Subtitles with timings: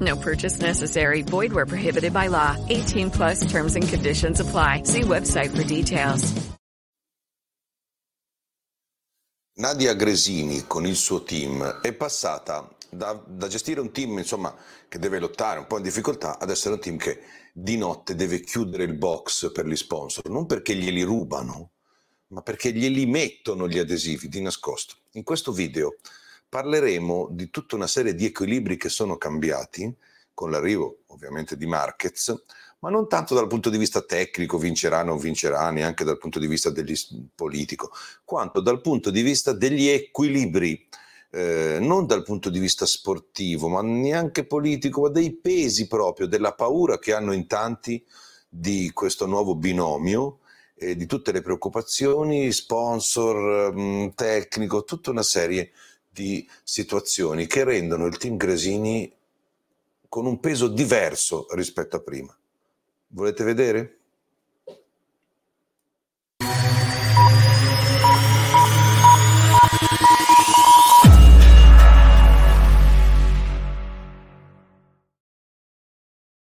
[0.00, 1.22] No purchase necessary.
[1.22, 2.56] Void where prohibited by law.
[2.68, 4.82] 18 plus terms and conditions apply.
[4.84, 6.56] See website for details.
[9.58, 14.54] Nadia Gresini con il suo team è passata da, da, gestire un team insomma,
[14.88, 18.40] che deve lottare un po' in difficoltà ad essere un team che di notte deve
[18.40, 21.72] chiudere il box per gli sponsor, non perché glieli rubano,
[22.28, 24.94] ma perché glieli mettono gli adesivi di nascosto.
[25.12, 25.96] In questo video
[26.48, 29.94] parleremo di tutta una serie di equilibri che sono cambiati
[30.32, 32.44] con l'arrivo ovviamente di Marquez,
[32.80, 36.38] ma non tanto dal punto di vista tecnico, vincerà o non vincerà, neanche dal punto
[36.38, 36.94] di vista degli,
[37.34, 37.90] politico,
[38.24, 40.86] quanto dal punto di vista degli equilibri,
[41.30, 46.54] eh, non dal punto di vista sportivo, ma neanche politico, ma dei pesi proprio, della
[46.54, 48.04] paura che hanno in tanti
[48.48, 50.38] di questo nuovo binomio,
[50.76, 55.70] eh, di tutte le preoccupazioni, sponsor, mh, mm, tecnico, tutta una serie di
[56.62, 59.12] situazioni che rendono il team Gresini
[60.08, 62.36] con un peso diverso rispetto a prima.
[63.08, 63.98] Volete vedere?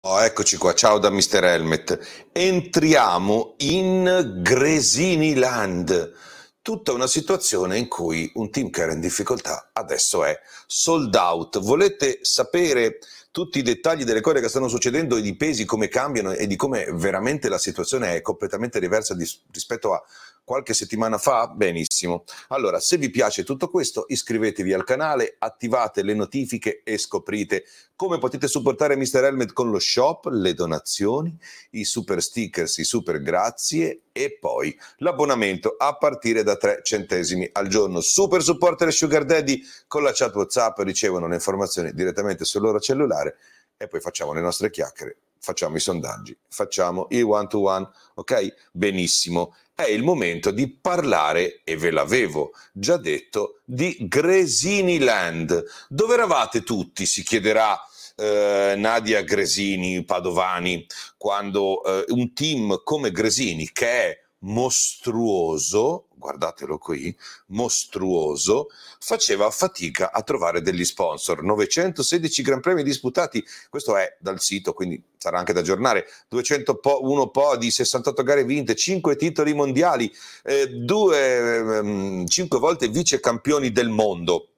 [0.01, 1.45] Oh, eccoci qua, ciao da Mr.
[1.45, 2.29] Helmet.
[2.33, 6.15] Entriamo in Gresini Land
[6.63, 11.59] tutta una situazione in cui un team che era in difficoltà adesso è sold out.
[11.59, 12.99] Volete sapere
[13.31, 16.57] tutti i dettagli delle cose che stanno succedendo e di pesi come cambiano e di
[16.57, 20.03] come veramente la situazione è completamente diversa di, rispetto a
[20.49, 21.47] qualche settimana fa?
[21.49, 22.25] Benissimo.
[22.49, 27.65] Allora, se vi piace tutto questo, iscrivetevi al canale, attivate le notifiche e scoprite
[27.95, 29.25] come potete supportare Mr.
[29.25, 31.39] Helmet con lo shop, le donazioni,
[31.73, 37.69] i super stickers, i super grazie e poi l'abbonamento a partire da 3 centesimi al
[37.69, 38.01] giorno.
[38.01, 43.37] Super supporter Sugar Daddy con la chat WhatsApp ricevono le informazioni direttamente sul loro cellulare
[43.77, 48.71] e poi facciamo le nostre chiacchiere facciamo i sondaggi, facciamo i one to one, ok?
[48.73, 55.65] Benissimo è il momento di parlare, e ve l'avevo già detto, di Gresini Land.
[55.89, 57.07] Dove eravate tutti?
[57.07, 57.81] Si chiederà
[58.17, 60.85] eh, Nadia Gresini, Padovani,
[61.17, 68.69] quando eh, un team come Gresini, che è mostruoso, guardatelo qui, mostruoso,
[68.99, 71.43] faceva fatica a trovare degli sponsor.
[71.43, 77.71] 916 Gran Premi disputati, questo è dal sito, quindi sarà anche da aggiornare, 201 podi,
[77.71, 80.13] 68 gare vinte, 5 titoli mondiali,
[80.45, 84.49] eh, due, 5 ehm, volte vice campioni del mondo.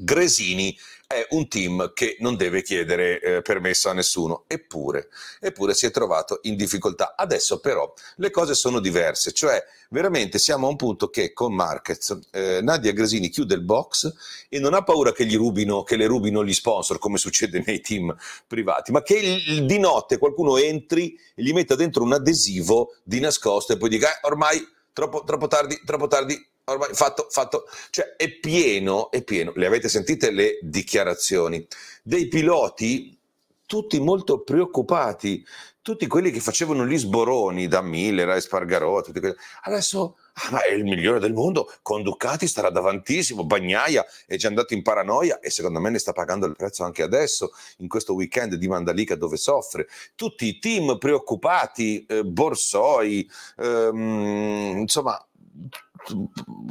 [0.00, 0.76] Gresini
[1.10, 5.08] è un team che non deve chiedere eh, permesso a nessuno, eppure,
[5.40, 7.14] eppure si è trovato in difficoltà.
[7.16, 12.28] Adesso però le cose sono diverse, cioè veramente siamo a un punto che con Marquez
[12.30, 14.12] eh, Nadia Gresini chiude il box
[14.50, 18.14] e non ha paura che rubino, che le rubino gli sponsor come succede nei team
[18.46, 23.18] privati, ma che il, di notte qualcuno entri e gli metta dentro un adesivo di
[23.18, 28.14] nascosto e poi dica eh, ormai troppo, troppo tardi, troppo tardi, ormai fatto, fatto, cioè
[28.16, 31.66] è pieno, è pieno, le avete sentite le dichiarazioni?
[32.02, 33.18] Dei piloti
[33.68, 35.44] tutti molto preoccupati,
[35.82, 39.34] tutti quelli che facevano gli sboroni da Miller a Espargarò, quelli...
[39.64, 44.48] adesso ah, ma è il migliore del mondo, con Ducati starà davantissimo, Bagnaia è già
[44.48, 48.14] andato in paranoia e secondo me ne sta pagando il prezzo anche adesso, in questo
[48.14, 55.22] weekend di Mandalica dove soffre, tutti i team preoccupati, eh, Borsoi, ehm, insomma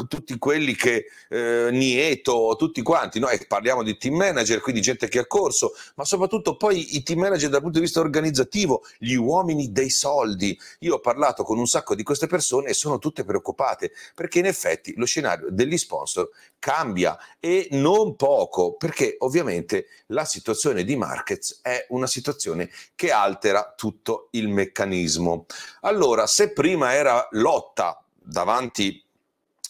[0.07, 5.19] tutti quelli che eh, Nieto, tutti quanti, noi parliamo di team manager, quindi gente che
[5.19, 9.71] ha corso, ma soprattutto poi i team manager dal punto di vista organizzativo, gli uomini
[9.71, 10.57] dei soldi.
[10.79, 14.45] Io ho parlato con un sacco di queste persone e sono tutte preoccupate perché in
[14.45, 16.29] effetti lo scenario degli sponsor
[16.59, 23.73] cambia e non poco, perché ovviamente la situazione di Markets è una situazione che altera
[23.75, 25.45] tutto il meccanismo.
[25.81, 29.06] Allora, se prima era lotta davanti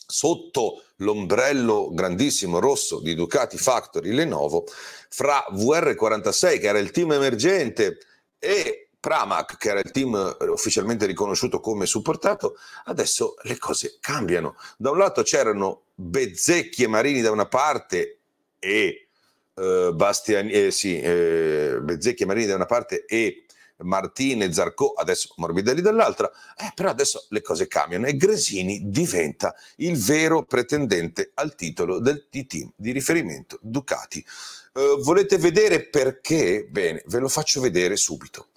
[0.08, 4.66] sotto l'ombrello grandissimo rosso di Ducati Factory Lenovo
[5.10, 7.98] fra VR46 che era il team emergente
[8.40, 14.56] e Pramac che era il team ufficialmente riconosciuto come supportato adesso le cose cambiano.
[14.78, 18.20] Da un lato c'erano Bezzecchi e Marini da una parte
[18.60, 19.08] e
[19.54, 23.46] eh, Bastiani eh, sì, eh, Bezzecchi e Marini da una parte e
[23.80, 29.56] Martini e Zarco, adesso Morbidelli dall'altra, eh, però adesso le cose cambiano e Gresini diventa
[29.78, 34.26] il vero pretendente al titolo del team di riferimento Ducati.
[34.74, 36.68] Uh, volete vedere perché?
[36.70, 38.50] Bene, ve lo faccio vedere subito.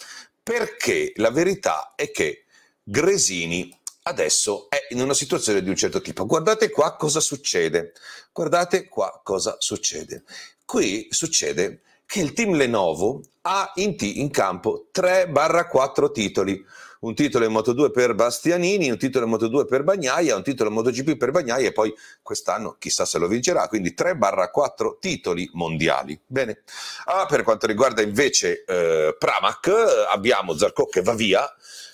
[0.43, 2.45] Perché la verità è che
[2.83, 6.27] Gresini adesso è in una situazione di un certo tipo.
[6.27, 7.93] Guardate qua cosa succede.
[8.33, 10.25] Guardate qua cosa succede.
[10.65, 16.61] Qui succede che il team Lenovo ha in, T, in campo 3-4 titoli.
[17.03, 20.75] Un titolo in Moto2 per Bastianini, un titolo in Moto2 per Bagnaia, un titolo in
[20.75, 26.21] MotoGP per Bagnaia e poi quest'anno chissà se lo vincerà, quindi 3-4 titoli mondiali.
[26.27, 26.63] Bene.
[27.05, 29.69] Ah, per quanto riguarda invece eh, Pramac,
[30.11, 31.49] abbiamo Zarco che va via,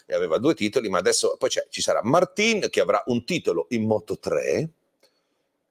[0.07, 3.85] e aveva due titoli, ma adesso poi ci sarà Martin che avrà un titolo in
[3.85, 4.69] Moto 3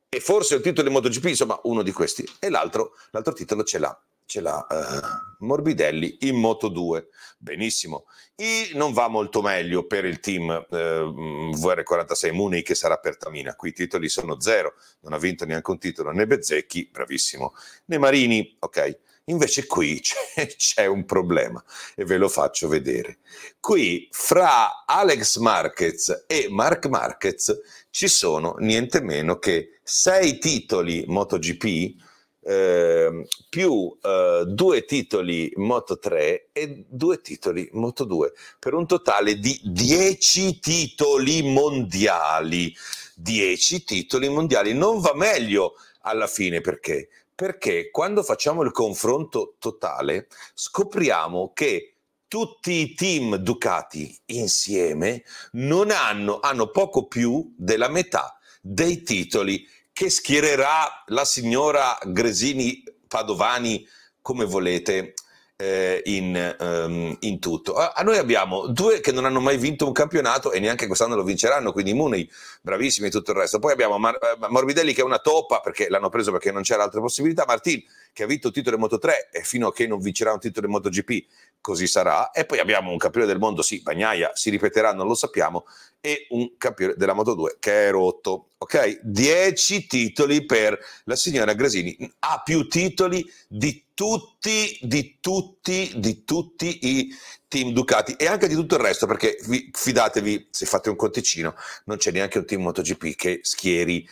[0.07, 3.79] e forse un titolo in MotoGP, insomma uno di questi, e l'altro, l'altro titolo ce
[3.79, 7.07] l'ha, ce l'ha uh, Morbidelli in Moto 2.
[7.37, 8.05] Benissimo.
[8.35, 13.55] E non va molto meglio per il team uh, VR46 Muni che sarà per Tamina.
[13.55, 17.53] Qui i titoli sono zero, non ha vinto neanche un titolo né Bezzecchi, bravissimo,
[17.85, 18.99] né Marini, ok.
[19.27, 21.63] Invece qui c'è, c'è, un problema
[21.95, 23.19] e ve lo faccio vedere.
[23.59, 32.03] Qui fra Alex Marquez e Mark Marquez ci sono niente meno che sei titoli MotoGP
[32.47, 39.39] eh, più eh, due titoli Moto 3 e due titoli Moto 2 per un totale
[39.39, 42.73] di 10 titoli mondiali.
[43.15, 44.73] 10 titoli mondiali.
[44.73, 47.09] Non va meglio alla fine perché?
[47.35, 51.95] perché quando facciamo il confronto totale scopriamo che
[52.29, 60.09] tutti i team Ducati insieme non hanno, hanno poco più della metà dei titoli che
[60.09, 63.87] schiererà la signora Gresini Padovani
[64.21, 65.13] come volete
[65.55, 67.75] eh, in, um, in, tutto.
[67.75, 71.15] A, a, noi abbiamo due che non hanno mai vinto un campionato e neanche quest'anno
[71.15, 73.59] lo vinceranno, quindi Muni bravissimi e tutto il resto.
[73.59, 76.83] Poi abbiamo Mar- eh, Morbidelli che è una toppa perché l'hanno preso perché non c'era
[76.83, 77.81] altre possibilità, Martin
[78.15, 80.39] che ha vinto il titolo in Moto 3 e fino a che non vincerà un
[80.39, 81.25] titolo in MotoGP
[81.59, 82.31] così sarà.
[82.31, 85.65] E poi abbiamo un campione del mondo, sì, Bagnaia si ripeterà, non lo sappiamo,
[85.99, 88.51] e un campione della Moto 2 che è rotto.
[88.59, 89.01] Ok?
[89.03, 91.97] 10 titoli per la signora Grasini.
[92.19, 97.13] Ha più titoli di tutti, di tutti, di tutti i
[97.49, 101.53] team Ducati e anche di tutto il resto, perché vi, fidatevi, se fate un conticino,
[101.83, 104.07] non c'è neanche un team MotoGP che schieri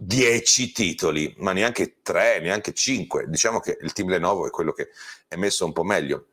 [0.00, 3.26] 10 titoli, ma neanche 3, neanche 5.
[3.28, 4.90] Diciamo che il team Lenovo è quello che
[5.26, 6.26] è messo un po' meglio.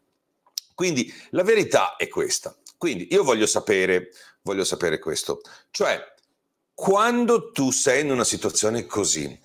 [0.75, 2.55] Quindi la verità è questa.
[2.77, 4.11] Quindi io voglio sapere,
[4.43, 5.41] voglio sapere questo,
[5.71, 6.13] cioè
[6.73, 9.39] quando tu sei in una situazione così,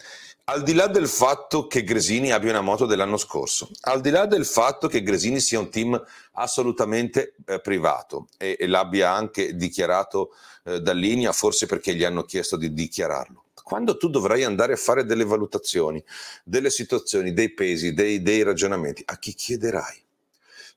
[0.50, 4.26] al di là del fatto che Gresini abbia una moto dell'anno scorso, al di là
[4.26, 6.02] del fatto che Gresini sia un team
[6.32, 12.24] assolutamente eh, privato e, e, l'abbia anche dichiarato eh, da linea, forse perché gli hanno
[12.24, 16.02] chiesto di dichiararlo, quando tu dovrai andare a fare delle valutazioni,
[16.42, 20.02] delle situazioni, dei pesi, dei, dei ragionamenti, a chi chiederai?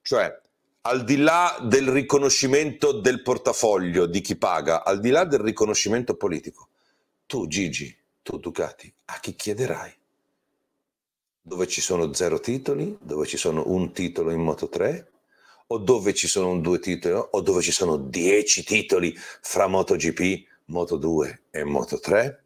[0.03, 0.39] Cioè,
[0.81, 6.13] al di là del riconoscimento del portafoglio di chi paga, al di là del riconoscimento
[6.13, 6.67] politico,
[7.25, 9.91] tu Gigi, tu Ducati, a chi chiederai?
[11.41, 15.11] Dove ci sono zero titoli, dove ci sono un titolo in Moto 3,
[15.67, 20.95] o dove ci sono due titoli, o dove ci sono dieci titoli fra MotoGP, Moto
[20.95, 22.42] 2 e Moto 3?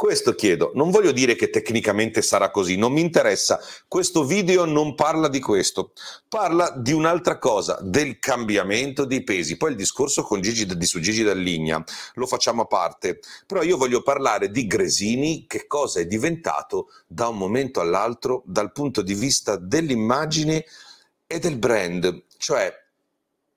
[0.00, 4.94] Questo chiedo, non voglio dire che tecnicamente sarà così, non mi interessa, questo video non
[4.94, 5.92] parla di questo,
[6.26, 9.58] parla di un'altra cosa, del cambiamento dei pesi.
[9.58, 13.76] Poi il discorso con Gigi, di su Gigi Dalligna lo facciamo a parte, però io
[13.76, 19.12] voglio parlare di Gresini, che cosa è diventato da un momento all'altro dal punto di
[19.12, 20.64] vista dell'immagine
[21.26, 22.74] e del brand, cioè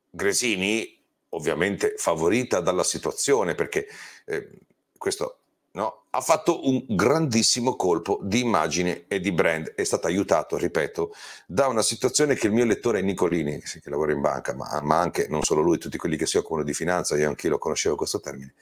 [0.09, 3.88] Gresini ovviamente favorita dalla situazione perché
[4.25, 4.50] eh,
[4.97, 5.38] questo
[5.73, 6.03] no?
[6.15, 9.73] ha fatto un grandissimo colpo di immagine e di brand.
[9.73, 11.13] È stato aiutato, ripeto,
[11.47, 15.27] da una situazione che il mio lettore Nicolini, che lavora in banca, ma, ma, anche
[15.27, 18.19] non solo lui, tutti quelli che si occupano di finanza, io anche lo conoscevo questo
[18.19, 18.53] termine,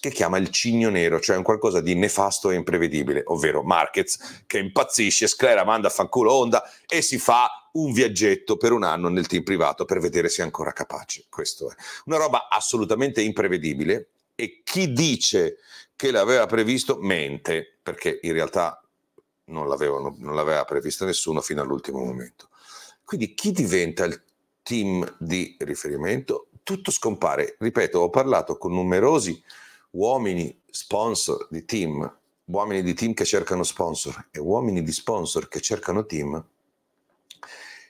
[0.00, 4.58] che chiama il cigno nero, cioè un qualcosa di nefasto e imprevedibile, ovvero Markets che
[4.58, 9.44] impazzisce, sclera, manda fanculo Honda e si fa un viaggetto per un anno nel team
[9.44, 11.26] privato per vedere se è ancora capace.
[11.28, 11.74] Questo è
[12.06, 15.58] una roba assolutamente imprevedibile e chi dice
[15.98, 18.80] che l'aveva previsto mente, perché in realtà
[19.46, 22.50] non, non l'aveva previsto nessuno fino all'ultimo momento.
[23.02, 24.22] Quindi chi diventa il
[24.62, 26.50] team di riferimento?
[26.62, 27.56] Tutto scompare.
[27.58, 29.42] Ripeto, ho parlato con numerosi
[29.90, 35.60] uomini sponsor di team, uomini di team che cercano sponsor e uomini di sponsor che
[35.60, 36.46] cercano team,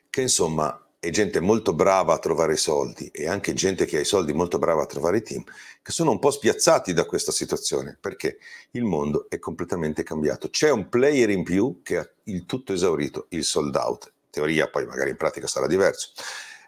[0.08, 4.00] che insomma e gente molto brava a trovare i soldi e anche gente che ha
[4.00, 5.44] i soldi molto brava a trovare i team,
[5.80, 8.38] che sono un po' spiazzati da questa situazione perché
[8.72, 10.50] il mondo è completamente cambiato.
[10.50, 14.12] C'è un player in più che ha il tutto esaurito, il sold out.
[14.30, 16.12] Teoria, poi magari in pratica sarà diverso.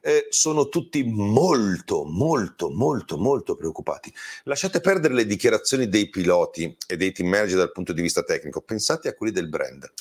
[0.02, 4.12] Eh, sono tutti molto, molto, molto, molto preoccupati.
[4.44, 8.62] Lasciate perdere le dichiarazioni dei piloti e dei team manager dal punto di vista tecnico,
[8.62, 9.92] pensate a quelli del brand.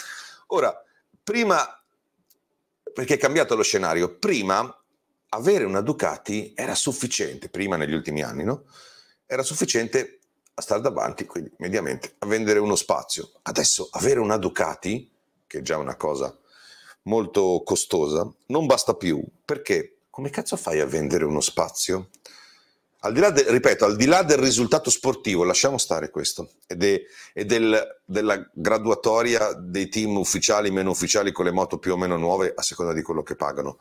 [0.48, 0.74] Ora,
[1.22, 1.79] prima
[3.00, 4.18] perché è cambiato lo scenario.
[4.18, 4.78] Prima
[5.30, 8.66] avere una Ducati era sufficiente, prima negli ultimi anni, no?
[9.26, 10.20] Era sufficiente
[10.54, 13.32] a stare davanti, quindi mediamente a vendere uno spazio.
[13.44, 15.10] Adesso avere una Ducati,
[15.48, 16.38] che è già una cosa
[17.04, 22.10] molto costosa, non basta più, perché come cazzo fai a vendere uno spazio?
[23.02, 26.76] Al di là, de, ripeto, al di là del risultato sportivo, lasciamo stare questo, e,
[26.76, 31.98] de, e del, della graduatoria dei team ufficiali, meno ufficiali, con le moto più o
[31.98, 33.80] meno nuove, a seconda di quello che pagano.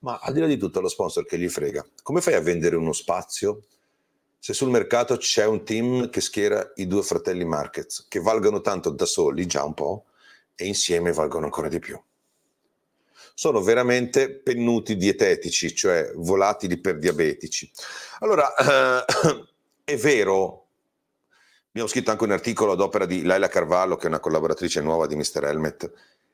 [0.00, 2.76] Ma al di là di tutto, lo sponsor che gli frega, come fai a vendere
[2.76, 3.62] uno spazio
[4.40, 8.90] se sul mercato c'è un team che schiera i due fratelli Marquez, che valgono tanto
[8.90, 10.04] da soli, già un po',
[10.54, 12.00] e insieme valgono ancora di più?
[13.38, 17.70] Sono veramente pennuti dietetici, cioè volatili per diabetici.
[18.18, 19.04] Allora, eh,
[19.84, 20.66] è vero,
[21.68, 25.06] abbiamo scritto anche un articolo ad opera di Laila Carvalho, che è una collaboratrice nuova
[25.06, 25.44] di Mr.
[25.44, 25.92] Helmet.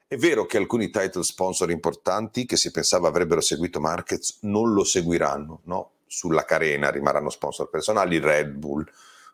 [0.08, 4.82] È vero che alcuni title sponsor importanti che si pensava avrebbero seguito Markets non lo
[4.82, 5.90] seguiranno, no?
[6.06, 8.82] Sulla carena rimarranno sponsor personali, Red Bull,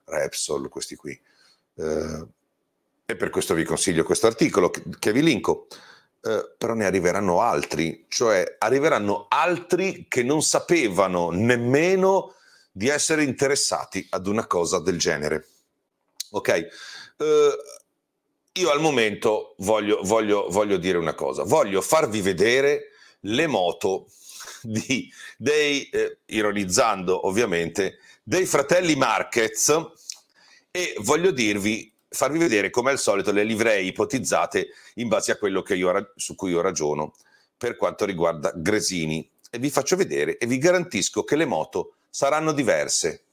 [0.07, 1.17] Repsol, questi qui.
[1.77, 2.27] Eh,
[3.05, 5.69] e per questo vi consiglio questo articolo che, che vi linko.
[6.23, 12.35] Eh, però ne arriveranno altri, cioè arriveranno altri che non sapevano nemmeno
[12.71, 15.47] di essere interessati ad una cosa del genere.
[16.33, 16.69] Ok?
[17.17, 24.09] Uh, io al momento voglio, voglio, voglio, dire una cosa, voglio farvi vedere le moto
[24.63, 29.69] di, dei, eh, ironizzando ovviamente, dei fratelli Marquez
[30.71, 35.63] e voglio dirvi farvi vedere come al solito le livree ipotizzate in base a quello
[35.75, 37.15] io, su cui io ragiono
[37.57, 42.53] per quanto riguarda Gresini e vi faccio vedere e vi garantisco che le moto saranno
[42.53, 43.25] diverse.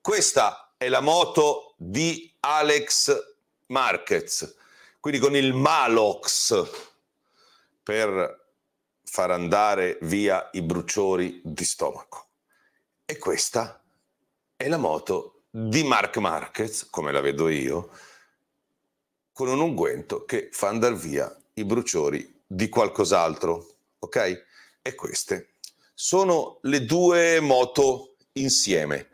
[0.00, 3.16] Questa è la moto di Alex
[3.66, 4.56] Marquez,
[5.00, 6.88] quindi con il Malox
[7.82, 8.48] per
[9.02, 12.28] far andare via i bruciori di stomaco.
[13.04, 13.82] E questa
[14.56, 17.90] è la moto di Mark Marquez, come la vedo io,
[19.32, 24.44] con un unguento che fa andare via i bruciori di qualcos'altro, ok?
[24.80, 25.54] E queste
[25.92, 29.08] sono le due moto insieme,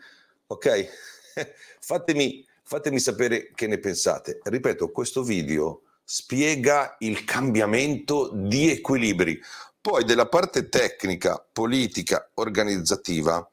[0.48, 0.88] ok?
[1.80, 4.40] fatemi, fatemi sapere che ne pensate.
[4.42, 9.40] Ripeto, questo video spiega il cambiamento di equilibri.
[9.80, 13.48] Poi della parte tecnica, politica, organizzativa,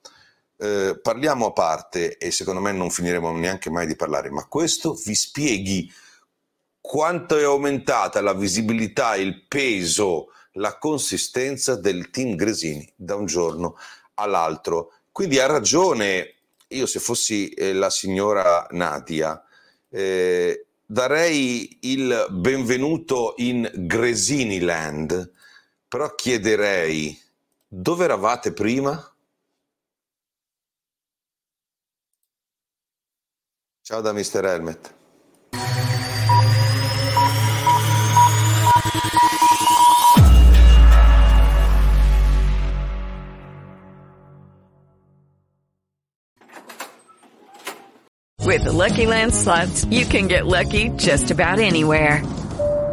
[0.64, 4.94] eh, parliamo a parte e secondo me non finiremo neanche mai di parlare, ma questo
[4.94, 5.92] vi spieghi
[6.80, 13.76] quanto è aumentata la visibilità, il peso, la consistenza del team Gresini da un giorno
[14.14, 14.94] all'altro.
[15.12, 16.36] Quindi ha ragione,
[16.70, 19.44] io se fossi eh, la signora Nadia,
[19.90, 25.30] eh, darei il benvenuto in Gresini Land,
[25.90, 27.20] però chiederei
[27.68, 29.13] dove eravate prima?
[33.86, 34.46] Ciao da Mr.
[34.46, 34.94] Helmet.
[48.46, 52.22] With the Lucky Land slots, you can get lucky just about anywhere.